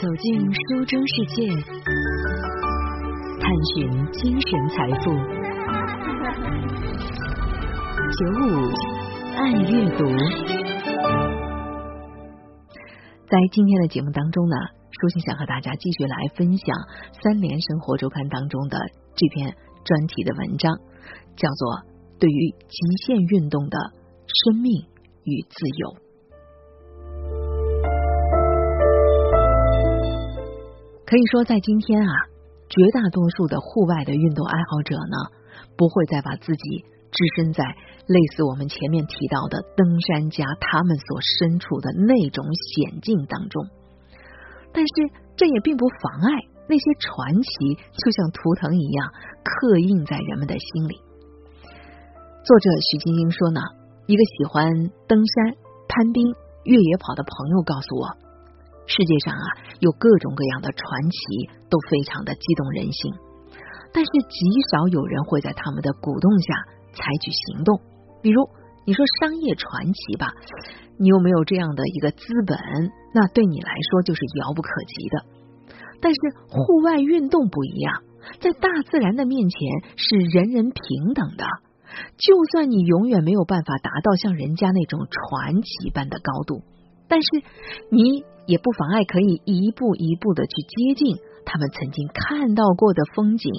[0.00, 1.48] 走进书中世界，
[3.40, 5.10] 探寻精神财富。
[8.14, 8.46] 九五
[9.34, 10.04] 爱阅读，
[13.26, 14.54] 在今天的节目当中呢，
[15.00, 16.76] 舒心想和大家继续来分享
[17.20, 18.78] 《三联生活周刊》当中的
[19.16, 20.78] 这篇专题的文章，
[21.34, 21.72] 叫做
[22.20, 23.76] 《对于极限运动的
[24.44, 24.86] 生命
[25.24, 25.88] 与自由》。
[31.08, 32.12] 可以说，在今天啊，
[32.68, 35.16] 绝大多数的户外的运动爱好者呢，
[35.74, 43.64] 不会再把自己置身在类似我们前面提到的登山家他们所身处的那种险境当中。
[44.70, 44.92] 但是，
[45.34, 47.48] 这也并不妨碍那些传奇
[47.96, 49.08] 就像图腾一样
[49.40, 51.00] 刻印在人们的心里。
[52.44, 53.62] 作者许晶晶说呢，
[54.04, 55.56] 一个喜欢登山、
[55.88, 58.27] 攀冰、越野跑的朋友告诉我。
[58.88, 59.46] 世界上啊，
[59.80, 61.20] 有各种各样的传奇，
[61.68, 63.12] 都非常的激动人心，
[63.92, 64.40] 但是极
[64.72, 66.54] 少有人会在他们的鼓动下
[66.96, 67.78] 采取行动。
[68.22, 68.48] 比如，
[68.86, 70.32] 你说商业传奇吧，
[70.98, 72.58] 你又没有这样的一个资本，
[73.14, 75.16] 那对你来说就是遥不可及的。
[76.00, 78.02] 但是户外运动不一样，
[78.40, 79.60] 在大自然的面前
[79.96, 81.44] 是人人平等的，
[82.16, 86.62] 就算你永远没有办法达到像人家那种传奇般的高度，
[87.08, 87.28] 但是
[87.90, 88.24] 你。
[88.48, 93.52] 也不妨碍可以一步一步的去接近他们曾经看到过的风景，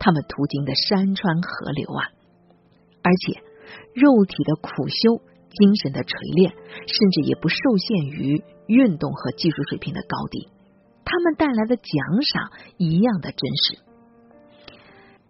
[0.00, 2.10] 他们途经的山川河流啊！
[3.04, 3.38] 而且
[3.94, 5.22] 肉体的苦修、
[5.54, 10.48] 精神的锤炼，甚至也不受限于运动和技术水平的高低，
[11.04, 11.86] 他们带来的奖
[12.26, 13.78] 赏一样的真实。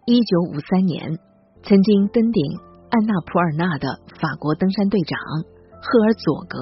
[0.07, 1.19] 一九五三年，
[1.61, 2.57] 曾经登顶
[2.89, 5.19] 安纳普尔纳的法国登山队长。
[5.81, 6.57] 赫尔佐格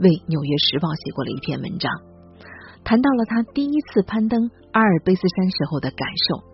[0.00, 1.90] 为《纽约时报》写过了一篇文章，
[2.84, 6.44] 谈到了他第一次攀登阿尔卑斯山时候的感受。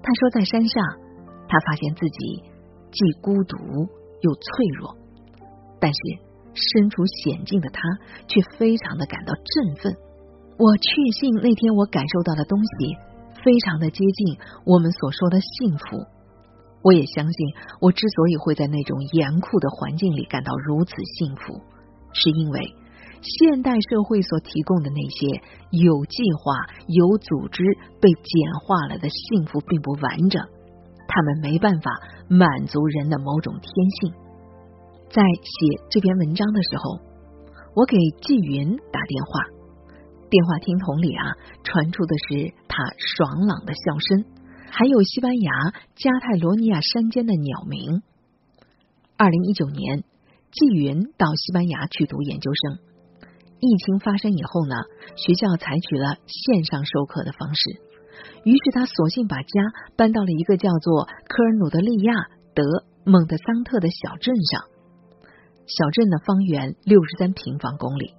[0.00, 0.78] 他说，在山上，
[1.48, 2.18] 他发现自己
[2.90, 3.56] 既孤独
[4.22, 4.96] 又脆弱，
[5.80, 6.00] 但是
[6.54, 7.82] 身处险境的他
[8.26, 9.92] 却非常的感到振奋。
[10.56, 12.96] 我确信那天我感受到的东西，
[13.42, 16.06] 非常的接近我们所说的幸福。
[16.82, 17.46] 我也相信，
[17.80, 21.60] 我之所以会在那种严酷的环境里感到如此幸福，
[22.12, 22.74] 是因为
[23.20, 27.62] 现代社会所提供的那些有计划、有组织、
[28.00, 30.42] 被简化了的幸福并不完整，
[31.06, 31.90] 他们没办法
[32.28, 33.70] 满足人的某种天
[34.00, 34.14] 性。
[35.10, 36.98] 在写这篇文章的时候，
[37.74, 39.44] 我给季云打电话，
[40.30, 44.39] 电话听筒里啊传出的是他爽朗的笑声。
[44.70, 45.52] 还有西班牙
[45.96, 48.02] 加泰罗尼亚山间的鸟鸣。
[49.16, 50.04] 二零一九年，
[50.52, 52.78] 季云到西班牙去读研究生。
[53.58, 54.74] 疫情发生以后呢，
[55.16, 57.82] 学校采取了线上授课的方式，
[58.44, 59.60] 于是他索性把家
[59.96, 62.14] 搬到了一个叫做科尔努德利亚
[62.54, 62.62] 德
[63.04, 64.62] 蒙特桑特的小镇上。
[65.66, 68.14] 小镇的方圆六十三平方公里，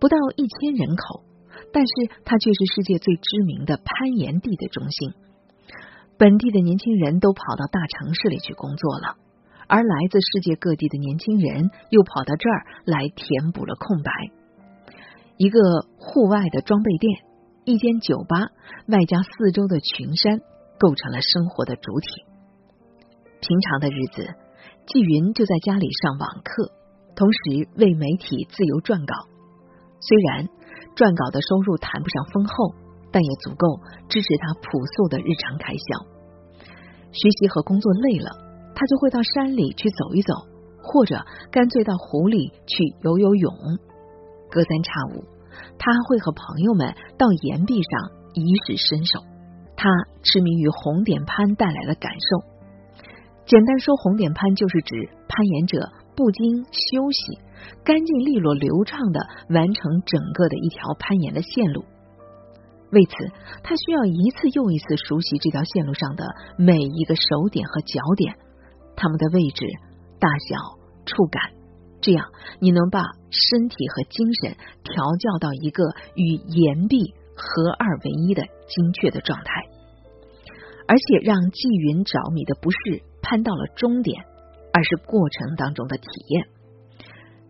[0.00, 1.22] 不到一千人口，
[1.72, 1.92] 但是
[2.24, 5.12] 它却是世界最知名的攀岩地的中心。
[6.22, 9.16] 本地的年轻人都跑到大城市里去工作了，
[9.66, 14.12] 而来自世界各地的年轻人又跑到这儿来填补了空白。
[15.36, 15.58] 一个
[15.98, 17.24] 户外的装备店，
[17.64, 18.38] 一间酒吧，
[18.86, 20.38] 外加四周的群山，
[20.78, 22.06] 构成了生活的主体。
[23.40, 24.22] 平常的日子，
[24.86, 26.70] 季云就在家里上网课，
[27.16, 29.26] 同时为媒体自由撰稿。
[29.98, 30.46] 虽然
[30.94, 32.80] 撰稿的收入谈不上丰厚。
[33.14, 33.78] 但也足够
[34.08, 36.11] 支持他朴素的日常开销。
[37.12, 38.30] 学习和工作累了，
[38.74, 40.32] 他就会到山里去走一走，
[40.82, 43.52] 或者干脆到湖里去游游泳。
[44.50, 45.24] 隔三差五，
[45.78, 49.20] 他会和朋友们到岩壁上一试身手。
[49.76, 49.88] 他
[50.22, 52.46] 痴迷于红点攀带来的感受。
[53.44, 54.94] 简单说，红点攀就是指
[55.28, 57.38] 攀岩者不经休息、
[57.82, 61.84] 干净利落、流畅的完成整个的一条攀岩的线路。
[62.92, 63.12] 为此，
[63.64, 66.26] 他需要一次又一次熟悉这条线路上的
[66.58, 68.36] 每一个手点和脚点，
[68.94, 69.64] 它们的位置、
[70.20, 71.40] 大小、触感，
[72.02, 72.26] 这样
[72.60, 73.00] 你能把
[73.30, 75.82] 身体和精神调教到一个
[76.14, 79.52] 与岩壁合二为一的精确的状态。
[80.86, 84.22] 而且，让季云着迷的不是攀到了终点，
[84.74, 86.46] 而是过程当中的体验。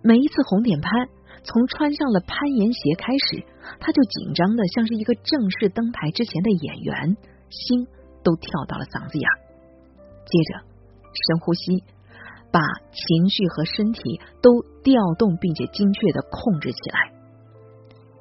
[0.04, 1.08] 每一次红点攀。
[1.44, 3.44] 从穿上了攀岩鞋开始，
[3.80, 7.16] 他就紧张的像是一个正式登台之前的演员，
[7.50, 7.86] 心
[8.22, 9.28] 都跳到了嗓子眼。
[10.24, 10.60] 接着
[11.12, 11.82] 深呼吸，
[12.52, 12.60] 把
[12.92, 17.12] 情绪和身体都调动并且精确的控制起来。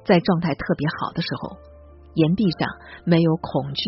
[0.04, 1.56] 在状态特别好的时候，
[2.14, 2.68] 岩壁上
[3.04, 3.84] 没有恐惧、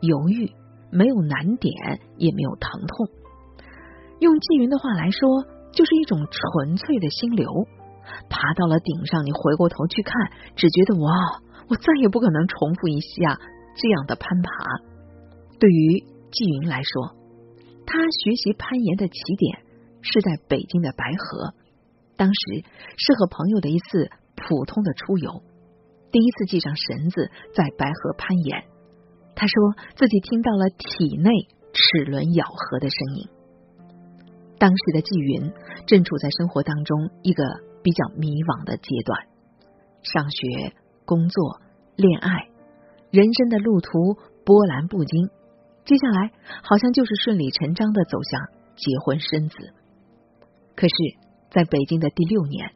[0.00, 0.54] 犹豫，
[0.92, 1.74] 没有难点，
[2.16, 3.08] 也没有疼痛。
[4.20, 7.50] 用纪云的话来说，就是一种纯粹的心流。
[8.28, 10.14] 爬到了顶上，你回过头去看，
[10.56, 13.38] 只觉得哇，我再也不可能重复一下
[13.76, 14.50] 这样的攀爬。
[15.58, 16.00] 对于
[16.30, 17.16] 纪云来说，
[17.86, 19.62] 他学习攀岩的起点
[20.02, 21.54] 是在北京的白河，
[22.16, 22.64] 当时
[22.96, 25.42] 是和朋友的一次普通的出游，
[26.12, 28.64] 第一次系上绳子在白河攀岩。
[29.34, 29.54] 他说
[29.96, 31.30] 自己听到了体内
[31.72, 33.28] 齿轮咬合的声音。
[34.58, 35.52] 当时的纪云
[35.86, 37.44] 正处在生活当中一个
[37.88, 39.16] 比较迷惘的阶段，
[40.04, 40.76] 上学、
[41.06, 41.62] 工作、
[41.96, 42.52] 恋爱，
[43.10, 45.30] 人生的路途波澜不惊。
[45.86, 46.30] 接下来
[46.62, 48.42] 好像就是顺理成章的走向
[48.76, 49.56] 结婚生子。
[50.76, 50.94] 可是，
[51.48, 52.72] 在北京的第六年，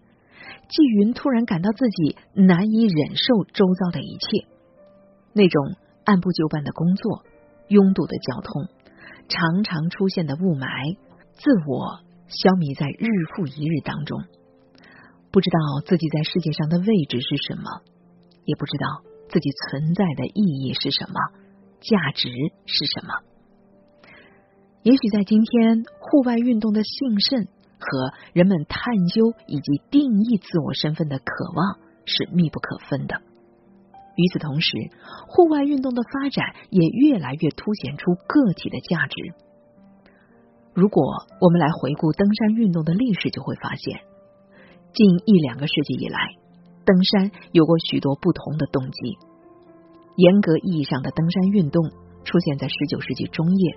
[0.70, 4.48] 纪云突然感到自己难以忍受周遭的一切，
[5.34, 7.22] 那种按部就班的工作、
[7.68, 8.64] 拥堵的交通、
[9.28, 10.96] 常常出现的雾霾。
[11.32, 13.04] 自我消弭在日
[13.36, 14.24] 复一日当中，
[15.32, 17.80] 不知道自己在世界上的位置是什么，
[18.44, 21.14] 也不知道自己存在的意义是什么，
[21.80, 22.28] 价值
[22.66, 23.14] 是什么。
[24.82, 27.46] 也许在今天，户外运动的兴盛
[27.78, 31.24] 和人们探究以及定义自我身份的渴
[31.54, 33.22] 望是密不可分的。
[34.14, 34.76] 与此同时，
[35.28, 39.16] 户外运动的发展也越来越凸显出个体的价值。
[40.74, 41.02] 如果
[41.40, 44.00] 我们来回顾登山运动的历史，就会发现，
[44.94, 46.18] 近一两个世纪以来，
[46.84, 49.16] 登山有过许多不同的动机。
[50.16, 51.82] 严格意义上的登山运动
[52.24, 53.76] 出现在十九世纪中叶，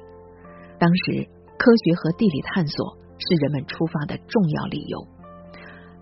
[0.77, 5.07] 当时科学和地理探索是人们出发的重要理由。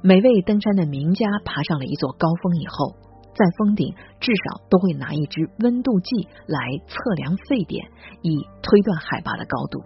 [0.01, 2.95] 每位登山的名家爬上了一座高峰以后，
[3.35, 7.85] 在峰顶至少都会拿一支温度计来测量沸点，
[8.23, 9.79] 以推断海拔的高度。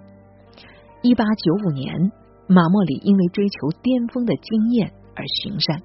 [1.02, 2.14] 一八九五年，
[2.48, 5.82] 马莫里因为追求巅峰的经验而行善。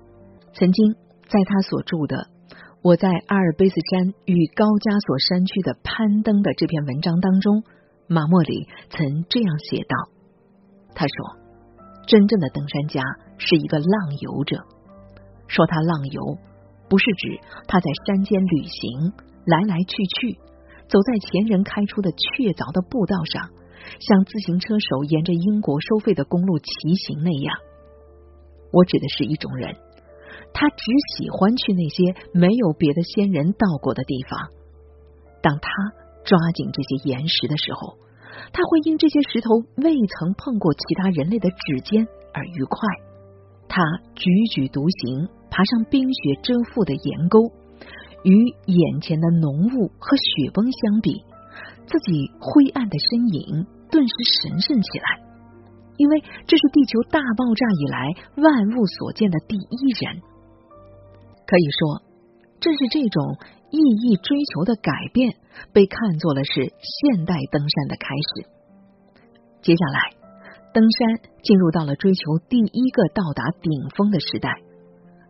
[0.52, 0.92] 曾经
[1.24, 2.16] 在他所著的
[2.82, 7.64] 《我在阿尔卑斯山与高加索山区的攀登》的这篇文章当中，
[8.06, 9.94] 马莫里曾这样写道
[10.92, 11.16] ：“他说，
[12.06, 13.00] 真正的登山家
[13.38, 14.60] 是一个浪游者。
[15.48, 16.36] 说他浪游，
[16.90, 20.36] 不是指他在山间旅行，来来去去，
[20.88, 23.48] 走在前人开出的确凿的步道上。”
[23.98, 27.58] 像自行车手沿着英国收费的公路骑行那样，
[28.72, 29.76] 我指的是一种人，
[30.52, 30.84] 他只
[31.16, 34.50] 喜欢去那些没有别的仙人到过的地方。
[35.42, 35.70] 当他
[36.24, 37.98] 抓紧这些岩石的时候，
[38.52, 42.78] 他会因这些石头未曾碰过其他人类的指尖而愉快。
[43.68, 43.82] 他
[44.14, 47.52] 踽踽独行，爬上冰雪遮覆的岩沟，
[48.22, 51.24] 与眼前的浓雾和雪崩相比。
[51.86, 54.14] 自己灰暗的身影顿时
[54.44, 55.21] 神圣起来，
[56.02, 56.18] 因为
[56.50, 58.10] 这是地球大爆炸以来
[58.42, 60.18] 万物所见的第一人。
[61.46, 62.02] 可以说，
[62.58, 63.38] 正是这种
[63.70, 65.36] 意义追求的改变，
[65.72, 68.50] 被看作了是现代登山的开始。
[69.62, 70.00] 接下来，
[70.74, 74.50] 登山进入到了追求第一个到达顶峰的时代，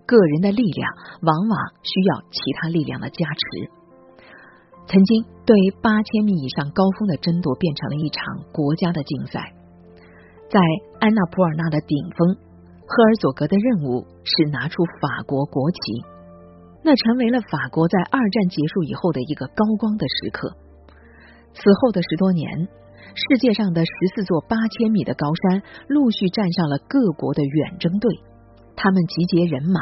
[0.06, 0.88] 个人的力量
[1.20, 3.44] 往往需要其他力量的加持。
[4.86, 9.52] 曾经对八千米以上高峰的争夺变成了一场国家的竞赛。
[10.52, 10.60] 在
[11.00, 12.36] 安纳普尔纳的顶峰，
[12.84, 15.78] 赫尔佐格的任务是拿出法国国旗，
[16.84, 20.52] 那成为了法国在二战结束以后的一个高光的时刻。
[21.54, 22.68] 此后的十多年，
[23.16, 28.20] 世界上的十四座八千米的高山陆续站上了各国的远征队，
[28.76, 29.80] 他们集结人马，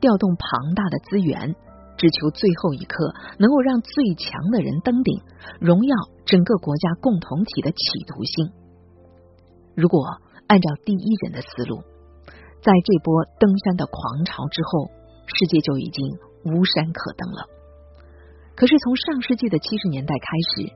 [0.00, 1.54] 调动庞大的资源。
[1.96, 5.20] 只求最后一刻能够让最强的人登顶，
[5.60, 8.50] 荣耀整个国家共同体的企图心。
[9.74, 10.04] 如果
[10.46, 11.82] 按照第一人的思路，
[12.62, 14.90] 在这波登山的狂潮之后，
[15.26, 17.46] 世界就已经无山可登了。
[18.54, 20.72] 可是从上世纪的七十年代开始，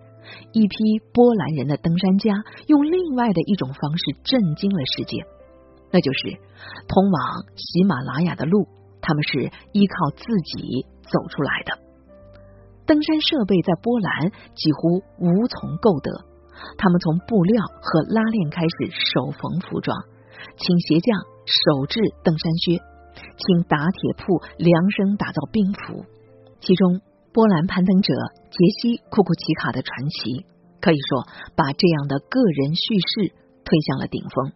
[0.52, 0.76] 一批
[1.12, 2.32] 波兰人的登山家
[2.66, 5.26] 用另外的一种方式震惊了世界，
[5.90, 6.38] 那就是
[6.88, 8.68] 通往喜马拉雅的路，
[9.00, 10.24] 他们是依靠自
[10.56, 10.86] 己。
[11.04, 11.78] 走出来的
[12.86, 16.24] 登山设备在波兰几乎无从购得，
[16.78, 19.96] 他们从布料和拉链开始手缝服装，
[20.56, 22.78] 请鞋匠手制登山靴，
[23.36, 26.04] 请打铁铺量身打造冰斧。
[26.60, 27.00] 其中，
[27.32, 28.14] 波兰攀登者
[28.50, 30.46] 杰西·库库奇卡的传奇，
[30.80, 33.34] 可以说把这样的个人叙事
[33.64, 34.52] 推向了顶峰。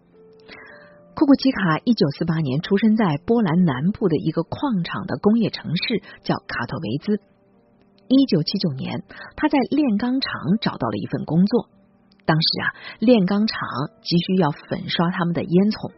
[1.14, 7.20] 库库奇卡一九四八年出生在波兰南部的一个矿场的工业城市，叫卡托维兹。
[8.06, 9.02] 一九七九年，
[9.36, 11.68] 他在炼钢厂找到了一份工作。
[12.28, 12.66] 当时啊，
[13.00, 13.56] 炼钢厂
[14.04, 15.96] 急需要粉刷他们的烟囱，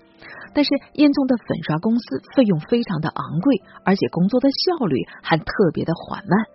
[0.55, 6.47] 但是烟囱的粉刷公司费用非常的昂贵，而且工作的效率还特别的缓慢。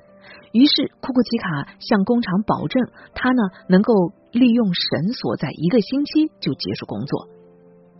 [0.55, 7.27] 于是库库奇卡向工厂保证，他呢能够利用绳索在一个星期就结束工作。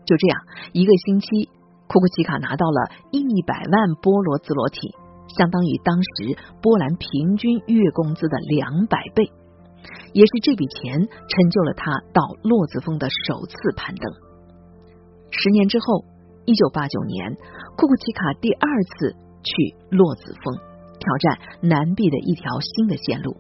[0.08, 0.40] 就这样，
[0.72, 1.52] 一个星期，
[1.92, 2.80] 库库奇卡拿到了
[3.12, 4.96] 一百万波罗兹罗体。
[5.36, 9.28] 相当于当时波兰平均月工资的两百倍，
[10.14, 14.04] 也是这笔钱成就了他到洛子峰的首次攀登。
[15.32, 16.06] 十年之后，
[16.46, 17.36] 一九八九年，
[17.76, 20.56] 库库奇卡第二次去洛子峰
[21.00, 23.38] 挑战南壁的一条新的线路，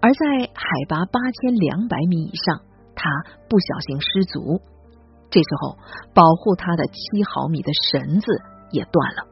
[0.00, 2.62] 而在海拔八千两百米以上，
[2.94, 3.10] 他
[3.48, 4.62] 不小心失足，
[5.30, 5.76] 这时候
[6.14, 8.26] 保护他的七毫米的绳子
[8.70, 9.26] 也断了。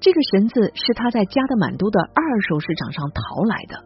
[0.00, 3.84] 这个绳子是他在加德满都的二手市场上淘来的，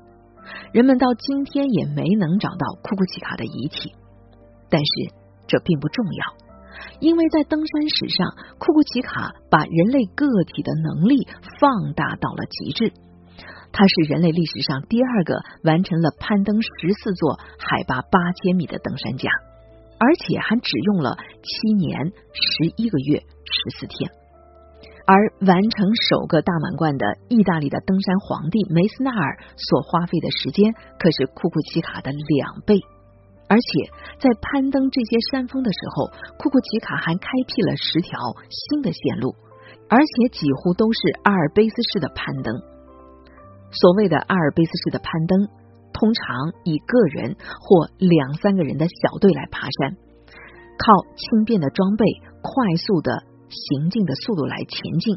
[0.73, 3.93] 人们到今天也没能找到库库奇卡的遗体。
[4.69, 4.93] 但是
[5.47, 6.37] 这并不重要，
[7.01, 11.27] 因为在登山史上，库库奇卡把人类个体的能力
[11.61, 12.93] 放大到了极致。
[13.73, 19.31] 他是人类历史上第二个完成了攀登十四座海拔八千米的登山家，
[19.99, 24.11] 而且还只用了七年十一个月十四天。
[25.07, 25.15] 而
[25.47, 32.75] 完成首个大满贯的意大利的登山皇帝梅斯纳尔所花费的时间可是库库奇卡的两倍，
[33.47, 33.69] 而且
[34.19, 38.19] 在攀登这些山峰的时候，库库奇卡还开辟了十条
[38.51, 39.37] 新的线路，
[39.89, 42.59] 而且几乎都是阿尔卑斯式的攀登。
[43.71, 45.47] 所谓的阿尔卑斯式的攀登，
[45.95, 49.95] 通常以个人或两三个人的小队来爬山，
[50.83, 52.03] 靠轻便的装备，
[52.43, 53.23] 快速的。
[53.49, 55.17] 行进的速度来前进，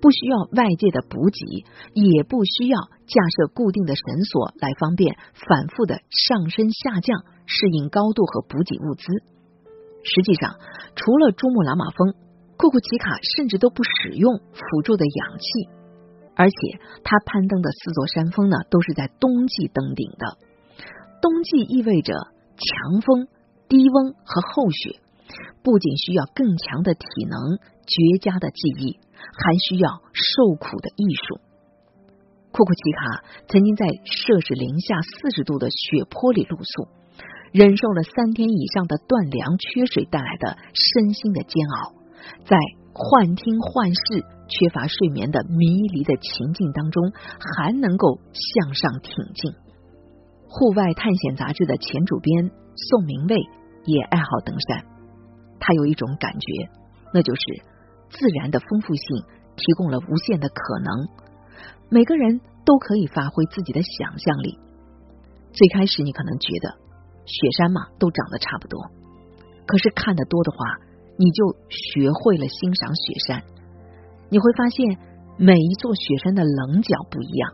[0.00, 9.04] 不需要外界的补给，也不需要架设固定的绳索来方便反复的上升下降，适应高度和补给物资。
[10.04, 10.56] 实际上，
[10.94, 12.14] 除了珠穆朗玛峰，
[12.56, 15.68] 库库奇卡甚至都不使用辅助的氧气，
[16.36, 16.56] 而且
[17.02, 20.36] 他攀登的四座山峰呢，都是在冬季登顶的。
[21.22, 23.28] 冬季意味着强风、
[23.66, 25.00] 低温和厚雪。
[25.62, 28.98] 不仅需要更强的体能、绝佳的记忆，
[29.36, 31.40] 还需要受苦的艺术。
[32.52, 36.88] 库库奇卡曾经在摄氏零下四十度的雪坡里露宿，
[37.52, 41.94] 忍受了三天以上的断粮、缺水带来的身心的煎熬，
[42.46, 42.56] 在
[42.92, 47.10] 幻听幻视、缺乏睡眠的迷离的情境当中，
[47.56, 49.52] 还能够向上挺进。
[50.46, 53.36] 户外探险杂志的前主编宋明卫
[53.84, 54.93] 也爱好登山。
[55.66, 56.68] 他有一种感觉，
[57.14, 57.42] 那就是
[58.10, 59.24] 自然的丰富性
[59.56, 61.08] 提供了无限的可能，
[61.88, 64.58] 每个人都可以发挥自己的想象力。
[65.54, 66.76] 最开始你可能觉得
[67.24, 68.78] 雪山嘛都长得差不多，
[69.64, 70.58] 可是看得多的话，
[71.16, 73.42] 你就学会了欣赏雪山。
[74.28, 74.98] 你会发现
[75.38, 77.52] 每一座雪山的棱角不一样，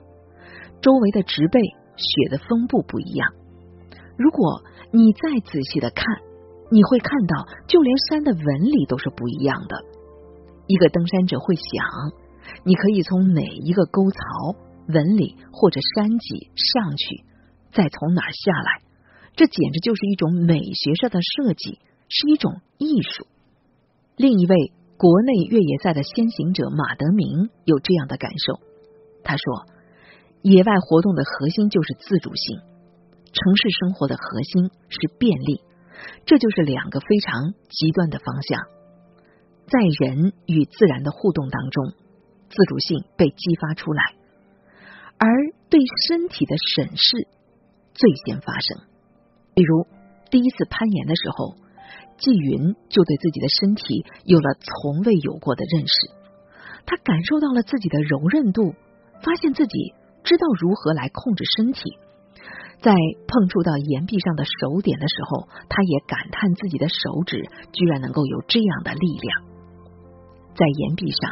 [0.83, 1.61] 周围的植被、
[1.95, 3.33] 雪的分布不一样。
[4.19, 6.05] 如果你再仔细的看。
[6.71, 9.77] 你会看到，就连山的纹理都是不一样的。
[10.67, 12.13] 一个登山者会想，
[12.65, 17.25] 你可以从哪一个沟槽、纹理或者山脊上去，
[17.73, 18.83] 再从哪下来？
[19.35, 23.27] 这简直就是一种美学上的设计，是一种艺术。
[24.17, 28.61] 另一位国内越野赛的先行者马德明有这样的感受，
[29.25, 29.67] 他说
[30.43, 32.59] ：“野外活动的核心就是自主性，
[33.33, 35.63] 城市生活的核心是便利。”
[36.27, 38.61] 这就是两个非常极端的方向，
[39.67, 41.93] 在人与自然的互动当中，
[42.49, 44.15] 自主性被激发出来，
[45.19, 45.29] 而
[45.69, 47.29] 对身体的审视
[47.95, 48.79] 最先发生。
[49.55, 49.87] 比如
[50.31, 51.57] 第一次攀岩的时候，
[52.19, 56.11] 纪云就对自己的身体有了从未有过的认识，
[56.87, 58.75] 他感受到了自己的柔韧度，
[59.23, 61.99] 发现自己知道如何来控制身体。
[62.83, 62.95] 在
[63.29, 69.43] 碰触到岩壁上的手点的时候，他也感叹自己的手指居然能够有这样的力量。
[70.57, 71.31] 在岩壁上，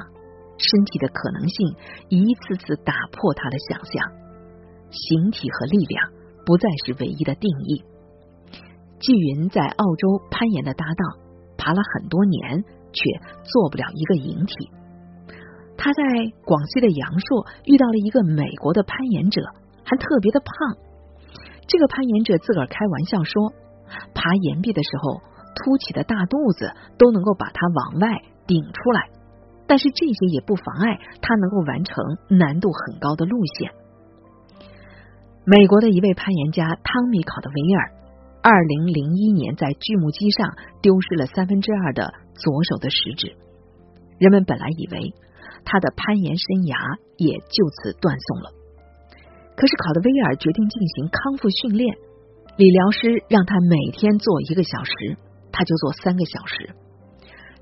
[0.59, 1.75] 身体的可能性
[2.11, 4.13] 一次次打破他的想象，
[4.91, 6.13] 形体和力量
[6.45, 7.83] 不再是唯一的定义。
[9.01, 11.19] 纪云在澳洲攀岩的搭档，
[11.57, 13.01] 爬了很多年，却
[13.45, 14.55] 做不了一个引体。
[15.79, 16.03] 他在
[16.45, 19.41] 广西的阳朔遇到了一个美国的攀岩者，
[19.85, 20.88] 还特别的胖。
[21.69, 23.53] 这个攀岩者自个儿开玩笑说，
[24.15, 25.21] 爬岩壁的时候，
[25.55, 28.09] 凸起的大肚子都能够把它往外
[28.47, 29.11] 顶出来，
[29.67, 31.95] 但是这些也不妨碍他能够完成
[32.31, 33.71] 难度很高的路线。
[35.45, 37.93] 美国的一位攀岩家汤米·考德维尔，
[38.43, 43.37] 二零零一年在锯木机上丢失了三分之二的左手的食指，
[44.19, 45.13] 人们本来以为
[45.65, 48.58] 他的攀岩生涯也就此断送了。
[49.59, 51.99] 可是考德威尔决定进行康复训练，
[52.57, 55.19] 理疗师让他每天做一个小时，
[55.51, 56.71] 他就做三个小时。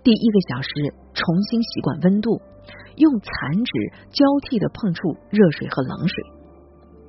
[0.05, 0.69] 第一个小时
[1.15, 2.43] 重新习惯温度，
[2.97, 3.73] 用残指
[4.12, 6.23] 交替的碰触热水和冷水，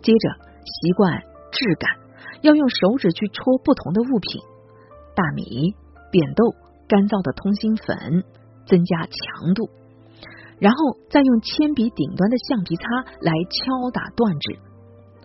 [0.01, 0.29] 接着
[0.63, 1.19] 习惯
[1.51, 1.91] 质感，
[2.41, 4.41] 要用手指去戳不同的物品，
[5.13, 5.75] 大米、
[6.11, 6.55] 扁豆、
[6.87, 8.23] 干燥的通心粉，
[8.65, 9.69] 增加强度，
[10.59, 12.87] 然后再用铅笔顶端的橡皮擦
[13.19, 14.63] 来敲打断指。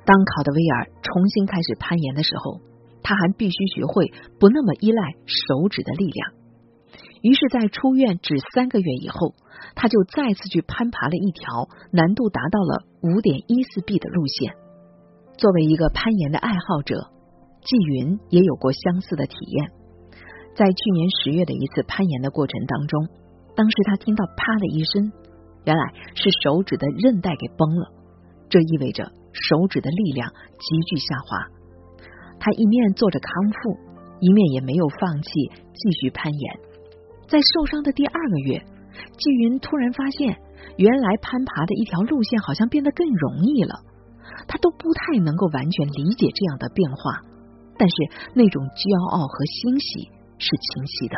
[0.05, 2.61] 当考德威尔重新开始攀岩的时候，
[3.03, 6.33] 他还必须学会不那么依赖手指的力量。
[7.23, 9.35] 于是，在出院只三个月以后，
[9.77, 14.55] 他就再次去攀爬了一条难度达到了五点一四 B 的路线。
[15.39, 17.11] 作为一个攀岩的爱好者，
[17.63, 19.71] 季云也有过相似的体验。
[20.57, 23.09] 在去年十月的一次攀岩的过程当中，
[23.55, 25.13] 当时他听到“啪”的一声，
[25.65, 27.93] 原来是手指的韧带给崩了，
[28.51, 29.13] 这意味着。
[29.33, 31.49] 手指的力量急剧下滑，
[32.39, 33.79] 他一面做着康复，
[34.21, 35.31] 一面也没有放弃
[35.75, 36.61] 继续攀岩。
[37.29, 38.59] 在受伤的第二个月，
[39.17, 40.39] 季云突然发现，
[40.77, 43.81] 原来攀爬的一条路线好像变得更容易了。
[44.47, 47.21] 他都不太能够完全理解这样的变化，
[47.79, 47.95] 但是
[48.35, 51.17] 那种骄傲和欣喜是清晰的。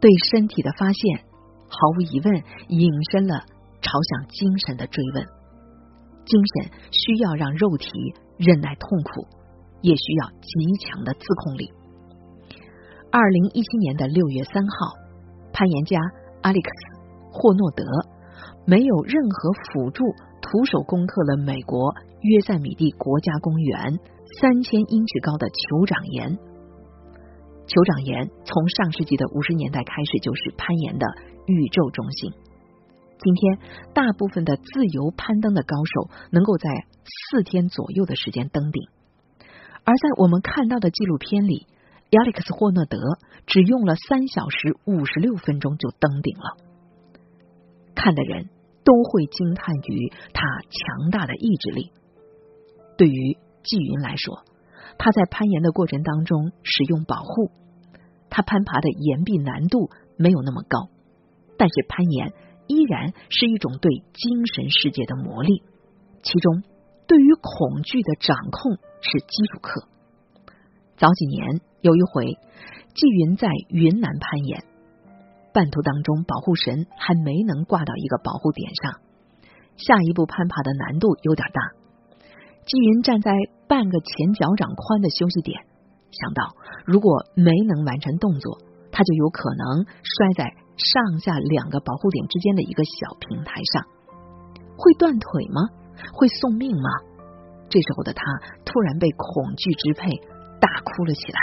[0.00, 1.24] 对身体的发现，
[1.68, 3.44] 毫无疑问引申了
[3.80, 5.26] 朝向精神的追问。
[6.26, 7.88] 精神需要让肉体
[8.36, 9.26] 忍耐痛苦，
[9.80, 11.72] 也需要极强的自控力。
[13.10, 14.92] 二零一七年的六月三号，
[15.52, 15.98] 攀岩家
[16.42, 16.98] 阿历克斯·
[17.32, 17.84] 霍诺德
[18.66, 20.04] 没有任何辅助，
[20.42, 23.98] 徒手攻克了美国约塞米蒂国家公园
[24.40, 26.36] 三千英尺高的酋长岩。
[27.66, 31.06] 酋长岩从上世纪的五十年代开始就是攀岩的
[31.46, 32.32] 宇宙中心。
[33.18, 33.58] 今天，
[33.94, 36.68] 大部分的自由攀登的高手能够在
[37.04, 38.88] 四天左右的时间登顶，
[39.84, 41.66] 而在我们看到的纪录片里，
[42.10, 42.98] 亚历克斯·霍诺德
[43.46, 46.56] 只用了三小时五十六分钟就登顶了。
[47.94, 48.50] 看的人
[48.84, 51.92] 都会惊叹于他强大的意志力。
[52.98, 54.44] 对于纪云来说，
[54.98, 57.50] 他在攀岩的过程当中使用保护，
[58.28, 60.90] 他攀爬的岩壁难度没有那么高，
[61.56, 62.34] 但是攀岩。
[62.66, 65.62] 依然是一种对精神世界的磨砺，
[66.22, 66.62] 其中
[67.06, 69.86] 对于恐惧的掌控是基础课。
[70.96, 72.38] 早几年有一回，
[72.94, 74.64] 纪云在云南攀岩，
[75.52, 79.00] 半途当中保护绳还没能挂到一个保护点上，
[79.76, 81.60] 下一步攀爬的难度有点大。
[82.64, 83.30] 纪云站在
[83.68, 85.62] 半个前脚掌宽的休息点，
[86.10, 88.58] 想到如果没能完成动作，
[88.90, 90.65] 他就有可能摔在。
[90.76, 93.84] 上下两个保护点之间的一个小平台上，
[94.76, 95.68] 会断腿吗？
[96.12, 96.90] 会送命吗？
[97.68, 98.22] 这时候的他
[98.64, 100.10] 突然被恐惧支配，
[100.60, 101.38] 大哭了起来。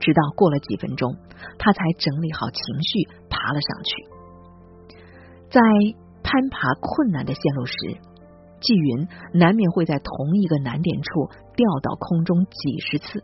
[0.00, 1.14] 直到过了几分钟，
[1.58, 4.98] 他才整理好情绪，爬了上去。
[5.48, 5.60] 在
[6.24, 7.74] 攀爬困难的线路时，
[8.60, 13.22] 纪云难免会在同一个难点处掉到空中几十次。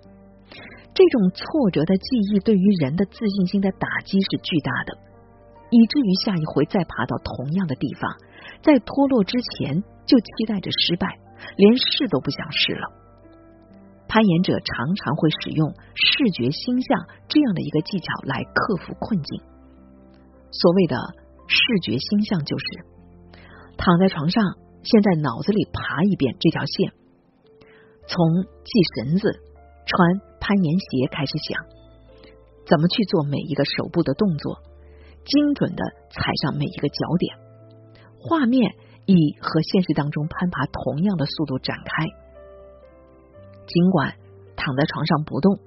[0.99, 4.99] 这种挫折的记忆对于人的自信心的打击是巨大的，
[5.71, 8.11] 以至于下一回再爬到同样的地方，
[8.63, 11.07] 在脱落之前就期待着失败，
[11.55, 12.91] 连试都不想试了。
[14.09, 19.41] 攀岩者常常会使用视觉星象这样的一个技巧来克服困境。
[20.51, 20.99] 所谓的
[21.47, 22.65] 视觉星象，就是
[23.77, 24.43] 躺在床上，
[24.83, 26.91] 先在脑子里爬一遍这条线，
[28.09, 28.19] 从
[28.67, 29.47] 系绳子。
[29.89, 31.61] 穿攀岩鞋开始想
[32.65, 34.57] 怎么去做每一个手部的动作，
[35.27, 37.37] 精准的踩上每一个脚点。
[38.17, 38.73] 画面
[39.05, 42.07] 以和现实当中攀爬同样的速度展开。
[43.67, 44.15] 尽管
[44.57, 45.61] 躺在床上不动，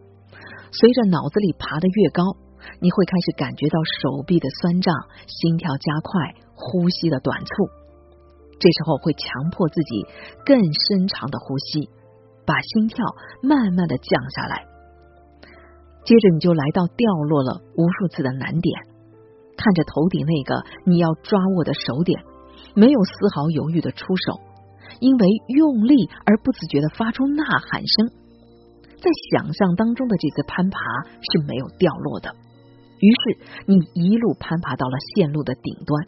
[0.72, 2.24] 随着脑子里爬得越高，
[2.80, 4.96] 你会开始感觉到手臂的酸胀、
[5.28, 7.70] 心跳加快、呼吸的短促。
[8.58, 10.08] 这时候会强迫自己
[10.44, 11.88] 更深长的呼吸。
[12.44, 13.06] 把心跳
[13.44, 14.65] 慢慢的降下来，
[16.04, 18.82] 接着你就来到掉落了无数次的难点，
[19.58, 22.24] 看着头顶那个你要抓握的手点，
[22.76, 24.40] 没有丝毫犹豫的出手，
[25.00, 28.10] 因为用力而不自觉的发出呐喊声。
[28.98, 32.36] 在想象当中的这次攀爬是没有掉落的。
[33.00, 36.06] 于是你一路攀爬到了线路的顶端，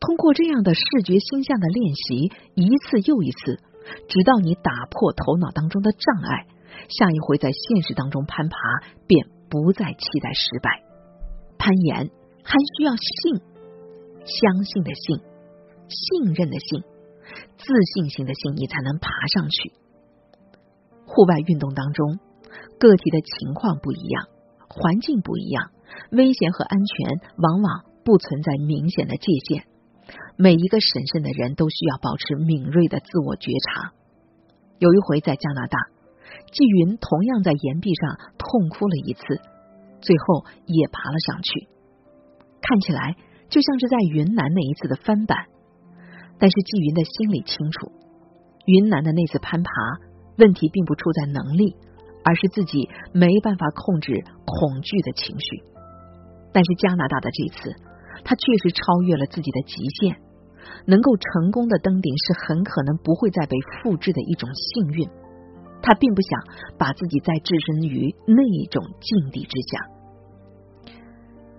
[0.00, 3.60] 通过这样的视觉星象的练习，一次又一次，
[4.08, 6.46] 直到你打破头脑当中的障碍，
[6.88, 8.56] 下一回在现实当中攀爬
[9.06, 10.82] 便不再期待失败。
[11.58, 12.10] 攀岩
[12.42, 13.40] 还需要信，
[14.24, 15.20] 相信的信，
[15.88, 16.82] 信任的信，
[17.58, 17.64] 自
[17.94, 19.72] 信心的信，你才能爬上去。
[21.06, 22.18] 户外运动当中，
[22.78, 24.28] 个体的情况不一样，
[24.68, 25.70] 环境不一样。
[26.12, 29.64] 危险和安全往往不存在明显的界限，
[30.36, 33.92] 每一个审慎的人都需要保持敏锐的自我觉察。
[34.78, 35.78] 有一回在加拿大，
[36.50, 39.22] 纪云同样在岩壁上痛哭了一次，
[40.00, 41.68] 最后也爬了上去，
[42.60, 43.16] 看起来
[43.48, 45.46] 就像是在云南那一次的翻版。
[46.38, 47.92] 但是纪云的心里清楚，
[48.64, 49.70] 云南的那次攀爬
[50.38, 51.76] 问题并不出在能力，
[52.24, 55.62] 而是自己没办法控制恐惧的情绪。
[56.52, 57.76] 但是加拿大的这次，
[58.24, 60.16] 他确实超越了自己的极限，
[60.86, 65.08] 能够成功的登顶是很可能不会再被复制的一种幸运。
[65.82, 66.40] 他并不想
[66.78, 69.78] 把自己再置身于那一种境地之下。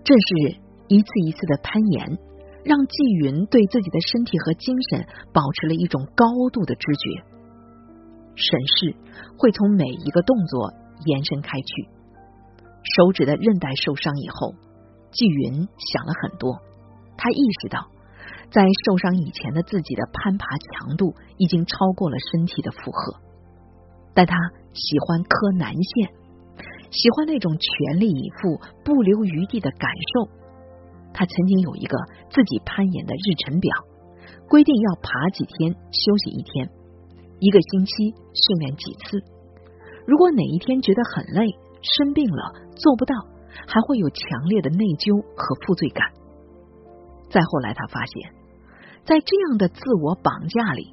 [0.04, 2.18] 正是一次一次的攀岩，
[2.64, 7.24] 让纪云对自己的身体和精神保持了一种高度的知觉。
[8.36, 8.96] 审视
[9.38, 10.74] 会从每一个动作
[11.06, 11.90] 延伸开去，
[12.96, 14.56] 手指的韧带受伤以后。
[15.12, 15.54] 纪云
[15.92, 16.56] 想了很多，
[17.18, 17.92] 他意识到，
[18.50, 23.20] 在受伤以前的自己的攀爬强度已经超过了身体的负荷，
[24.14, 24.36] 但他
[24.74, 26.10] 喜欢磕南线，
[26.92, 30.30] 喜欢那种全力以赴、不留余地的感受。
[31.14, 31.98] 他曾经有一个
[32.30, 33.76] 自己攀岩的日程表，
[34.48, 36.70] 规定要爬几天休息一天，
[37.40, 39.24] 一个星期训练几次。
[40.06, 41.48] 如果哪一天觉得很累、
[41.82, 43.16] 生病了，做不到。
[43.68, 46.08] 还会有强烈的内疚和负罪感。
[47.30, 48.32] 再后来，他发现，
[49.04, 50.90] 在这样的自我绑架里，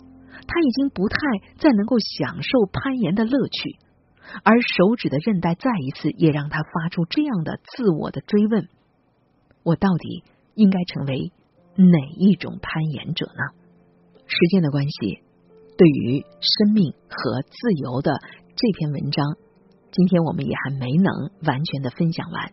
[0.48, 1.16] 他已经不太
[1.58, 3.78] 再能够享受攀岩的乐趣，
[4.42, 8.68] 而手指的韧带再一次也让他发出这样的自我的追问：
[9.62, 11.30] 我到底应该成为
[11.76, 13.54] 哪一种攀岩者呢？
[14.26, 15.22] 时间的关系，
[15.76, 18.18] 对于生命和自由的
[18.56, 19.36] 这篇文章。
[19.90, 22.52] 今天我们也还没能完全的分享完。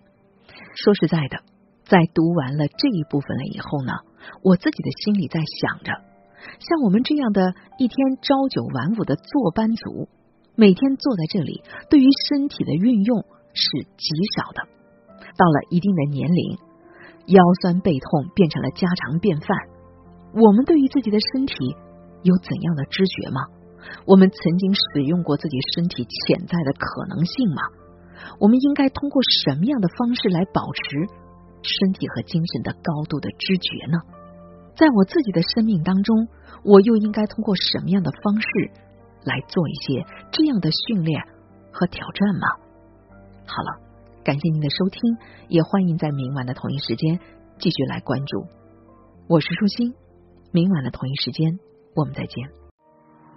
[0.76, 1.44] 说实在的，
[1.84, 3.92] 在读完了这一部分了以后呢，
[4.42, 5.92] 我自己的心里在想着，
[6.60, 10.10] 像我们这样的一天朝九晚五的坐班族，
[10.56, 13.66] 每天坐在这里，对于身体的运用是
[13.98, 14.68] 极少的。
[15.38, 16.58] 到了一定的年龄，
[17.28, 19.50] 腰酸背痛变成了家常便饭。
[20.34, 21.56] 我们对于自己的身体
[22.24, 23.42] 有怎样的知觉吗？
[24.06, 27.62] 我们曾经使用过自己身体潜在的可能性吗？
[28.40, 30.82] 我们应该通过什么样的方式来保持
[31.62, 33.98] 身体和精神的高度的知觉呢？
[34.76, 36.28] 在我自己的生命当中，
[36.64, 38.48] 我又应该通过什么样的方式
[39.24, 41.24] 来做一些这样的训练
[41.72, 42.48] 和挑战吗？
[43.48, 43.80] 好了，
[44.24, 45.00] 感谢您的收听，
[45.48, 47.18] 也欢迎在明晚的同一时间
[47.58, 48.44] 继续来关注。
[49.28, 49.94] 我是舒心，
[50.52, 51.58] 明晚的同一时间
[51.96, 52.36] 我们再见。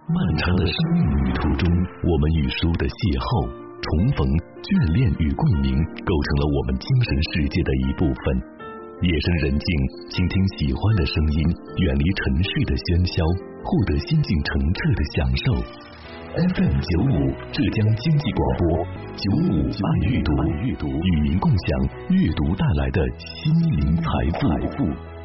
[0.09, 1.68] 漫长的生命旅途中，
[2.03, 3.46] 我们与书的邂逅、
[3.79, 4.27] 重逢、
[4.64, 5.70] 眷恋与共鸣，
[6.03, 8.57] 构成了我们精神世界的一部分。
[9.00, 9.68] 夜深人静，
[10.11, 11.38] 倾听喜欢的声音，
[11.87, 13.22] 远离尘世的喧嚣，
[13.62, 15.46] 获得心境澄澈的享受。
[16.34, 18.82] FM 九五，浙江经济广播，
[19.14, 20.34] 九五爱阅读，
[20.90, 21.68] 与您共享
[22.11, 24.02] 阅读带来的心灵财
[24.34, 25.17] 富。